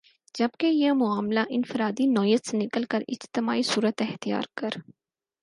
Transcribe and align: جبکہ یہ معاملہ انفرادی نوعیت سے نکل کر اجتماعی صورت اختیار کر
جبکہ 0.35 0.67
یہ 0.67 0.91
معاملہ 0.93 1.39
انفرادی 1.49 2.05
نوعیت 2.07 2.47
سے 2.47 2.57
نکل 2.57 2.83
کر 2.91 3.03
اجتماعی 3.07 3.63
صورت 3.63 4.01
اختیار 4.01 4.43
کر 4.57 4.77